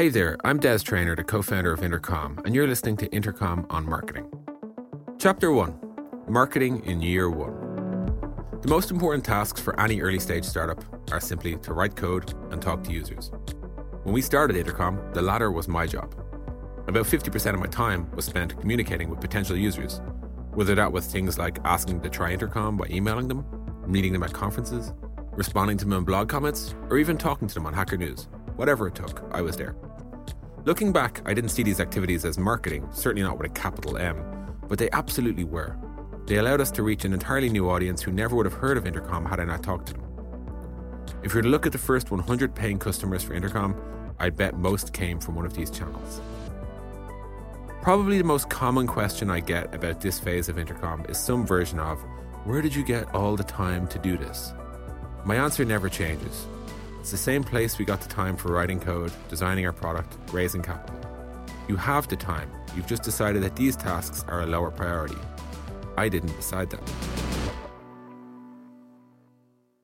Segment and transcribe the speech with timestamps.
[0.00, 3.66] Hey there, I'm Des Traynor, the co founder of Intercom, and you're listening to Intercom
[3.68, 4.26] on Marketing.
[5.18, 5.78] Chapter 1
[6.26, 8.60] Marketing in Year 1.
[8.62, 10.82] The most important tasks for any early stage startup
[11.12, 13.30] are simply to write code and talk to users.
[14.04, 16.14] When we started Intercom, the latter was my job.
[16.88, 20.00] About 50% of my time was spent communicating with potential users,
[20.54, 23.44] whether that was things like asking to try Intercom by emailing them,
[23.86, 24.94] meeting them at conferences,
[25.32, 28.28] responding to them in blog comments, or even talking to them on Hacker News.
[28.56, 29.74] Whatever it took, I was there.
[30.66, 34.22] Looking back, I didn't see these activities as marketing, certainly not with a capital M,
[34.68, 35.74] but they absolutely were.
[36.26, 38.86] They allowed us to reach an entirely new audience who never would have heard of
[38.86, 40.04] Intercom had I not talked to them.
[41.22, 43.74] If you were to look at the first 100 paying customers for Intercom,
[44.18, 46.20] I'd bet most came from one of these channels.
[47.80, 51.78] Probably the most common question I get about this phase of Intercom is some version
[51.78, 51.98] of,
[52.44, 54.52] Where did you get all the time to do this?
[55.24, 56.46] My answer never changes.
[57.10, 60.62] It's the same place we got the time for writing code, designing our product, raising
[60.62, 60.94] capital.
[61.66, 65.16] You have the time, you've just decided that these tasks are a lower priority.
[65.96, 66.92] I didn't decide that.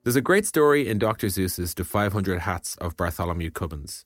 [0.05, 1.27] There's a great story in Dr.
[1.27, 4.05] Seuss's The 500 Hats of Bartholomew Cubbins.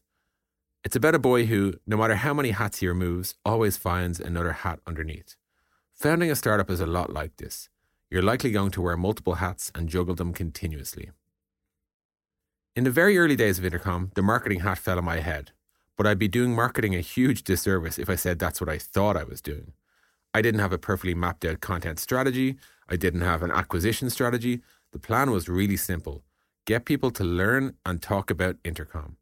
[0.84, 4.52] It's about a boy who, no matter how many hats he removes, always finds another
[4.52, 5.36] hat underneath.
[5.94, 7.70] Founding a startup is a lot like this.
[8.10, 11.12] You're likely going to wear multiple hats and juggle them continuously.
[12.74, 15.52] In the very early days of Intercom, the marketing hat fell on my head,
[15.98, 19.18] but I'd be doing marketing a huge disservice if I said that's what I thought
[19.18, 19.74] I was doing.
[20.34, 22.56] I didn't have a perfectly mapped out content strategy,
[22.88, 24.62] I didn't have an acquisition strategy.
[24.94, 26.24] The plan was really simple
[26.66, 29.18] get people to learn and talk about Intercom.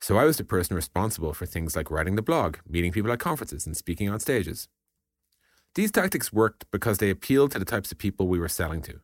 [0.00, 3.20] So I was the person responsible for things like writing the blog, meeting people at
[3.20, 4.66] conferences, and speaking on stages.
[5.76, 9.00] These tactics worked because they appealed to the types of people we were selling to.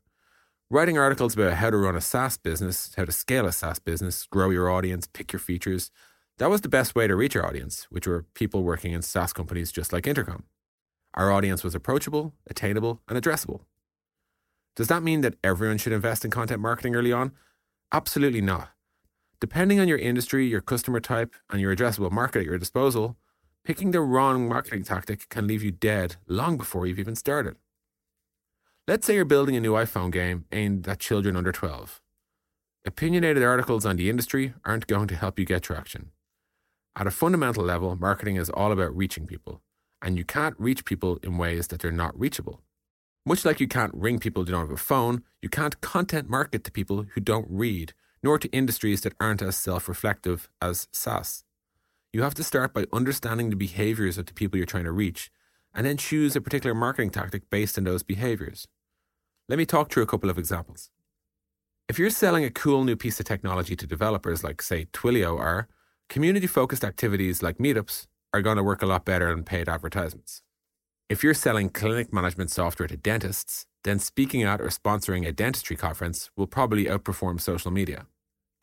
[0.71, 4.27] Writing articles about how to run a SaaS business, how to scale a SaaS business,
[4.27, 5.91] grow your audience, pick your features,
[6.39, 9.33] that was the best way to reach our audience, which were people working in SaaS
[9.33, 10.45] companies just like Intercom.
[11.13, 13.61] Our audience was approachable, attainable, and addressable.
[14.75, 17.33] Does that mean that everyone should invest in content marketing early on?
[17.93, 18.71] Absolutely not.
[19.41, 23.17] Depending on your industry, your customer type, and your addressable market at your disposal,
[23.65, 27.57] picking the wrong marketing tactic can leave you dead long before you've even started.
[28.87, 32.03] Let's say you're building a new iPhone game aimed at children under 12.
[32.85, 36.11] Opinionated articles on the industry aren't going to help you get traction.
[36.95, 39.63] At a fundamental level, marketing is all about reaching people,
[40.03, 42.61] and you can't reach people in ways that they're not reachable.
[43.25, 46.63] Much like you can't ring people who don't have a phone, you can't content market
[46.65, 51.43] to people who don't read, nor to industries that aren't as self reflective as SaaS.
[52.13, 55.31] You have to start by understanding the behaviors of the people you're trying to reach,
[55.75, 58.69] and then choose a particular marketing tactic based on those behaviors.
[59.49, 60.91] Let me talk through a couple of examples.
[61.89, 65.69] If you're selling a cool new piece of technology to developers like, say, Twilio are,
[66.09, 70.43] community focused activities like meetups are going to work a lot better than paid advertisements.
[71.11, 75.77] If you're selling clinic management software to dentists, then speaking at or sponsoring a dentistry
[75.77, 78.07] conference will probably outperform social media.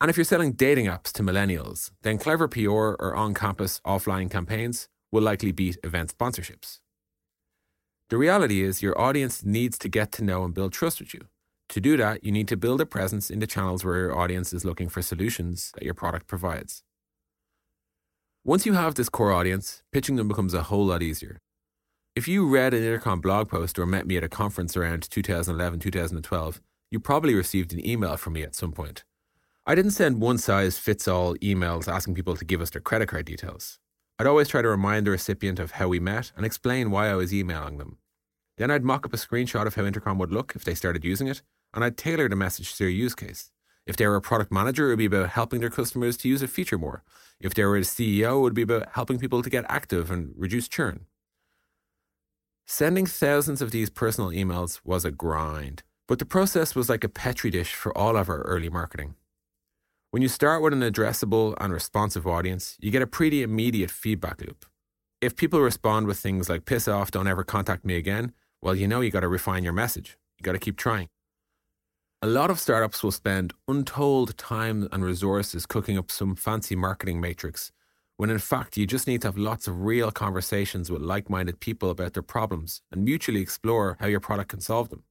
[0.00, 4.28] And if you're selling dating apps to millennials, then clever PR or on campus offline
[4.28, 6.81] campaigns will likely beat event sponsorships.
[8.12, 11.28] The reality is, your audience needs to get to know and build trust with you.
[11.70, 14.52] To do that, you need to build a presence in the channels where your audience
[14.52, 16.82] is looking for solutions that your product provides.
[18.44, 21.38] Once you have this core audience, pitching them becomes a whole lot easier.
[22.14, 25.80] If you read an Intercom blog post or met me at a conference around 2011
[25.80, 29.04] 2012, you probably received an email from me at some point.
[29.64, 33.08] I didn't send one size fits all emails asking people to give us their credit
[33.08, 33.78] card details.
[34.18, 37.14] I'd always try to remind the recipient of how we met and explain why I
[37.14, 37.96] was emailing them.
[38.62, 41.26] Then I'd mock up a screenshot of how Intercom would look if they started using
[41.26, 41.42] it,
[41.74, 43.50] and I'd tailor the message to their use case.
[43.88, 46.42] If they were a product manager, it would be about helping their customers to use
[46.42, 47.02] a feature more.
[47.40, 50.32] If they were a CEO, it would be about helping people to get active and
[50.36, 51.06] reduce churn.
[52.64, 57.08] Sending thousands of these personal emails was a grind, but the process was like a
[57.08, 59.16] petri dish for all of our early marketing.
[60.12, 64.40] When you start with an addressable and responsive audience, you get a pretty immediate feedback
[64.40, 64.66] loop.
[65.20, 68.32] If people respond with things like piss off, don't ever contact me again,
[68.62, 70.16] well, you know you got to refine your message.
[70.38, 71.08] You got to keep trying.
[72.22, 77.20] A lot of startups will spend untold time and resources cooking up some fancy marketing
[77.20, 77.72] matrix,
[78.16, 81.58] when in fact you just need to have lots of real conversations with like minded
[81.58, 85.02] people about their problems and mutually explore how your product can solve them.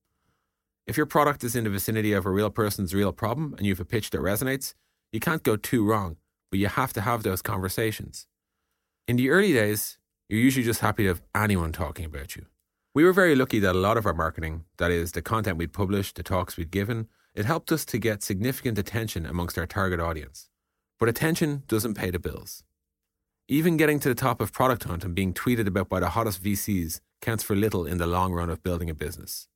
[0.87, 3.73] If your product is in the vicinity of a real person's real problem and you
[3.73, 4.73] have a pitch that resonates,
[5.11, 6.15] you can't go too wrong,
[6.49, 8.27] but you have to have those conversations.
[9.09, 9.97] In the early days,
[10.29, 12.45] you're usually just happy to have anyone talking about you.
[12.93, 15.71] We were very lucky that a lot of our marketing, that is, the content we'd
[15.71, 20.01] published, the talks we'd given, it helped us to get significant attention amongst our target
[20.01, 20.49] audience.
[20.99, 22.63] But attention doesn't pay the bills.
[23.47, 26.43] Even getting to the top of Product Hunt and being tweeted about by the hottest
[26.43, 29.47] VCs counts for little in the long run of building a business.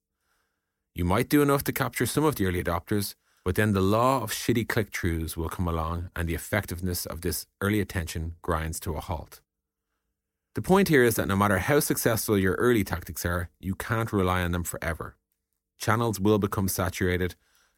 [0.93, 4.23] You might do enough to capture some of the early adopters, but then the law
[4.23, 8.79] of shitty click throughs will come along and the effectiveness of this early attention grinds
[8.79, 9.41] to a halt.
[10.55, 14.13] The point here is that no matter how successful your early tactics are, you can't
[14.13, 15.17] rely on them forever.
[15.77, 17.35] Channels will become saturated,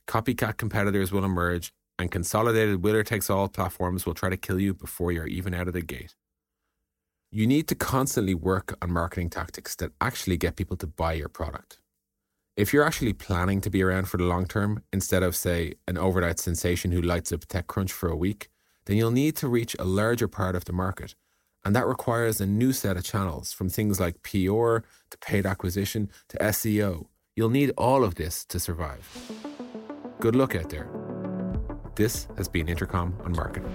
[0.07, 4.75] copycat competitors will emerge, and consolidated winner takes all platforms will try to kill you
[4.75, 6.15] before you're even out of the gate.
[7.31, 11.29] You need to constantly work on marketing tactics that actually get people to buy your
[11.29, 11.79] product.
[12.55, 15.97] If you're actually planning to be around for the long term, instead of, say, an
[15.97, 18.49] overnight sensation who lights up TechCrunch for a week,
[18.85, 21.15] then you'll need to reach a larger part of the market.
[21.65, 26.09] And that requires a new set of channels from things like PR to paid acquisition
[26.29, 27.07] to SEO.
[27.35, 29.07] You'll need all of this to survive.
[30.19, 30.89] Good luck out there.
[31.95, 33.71] This has been Intercom on Marketing.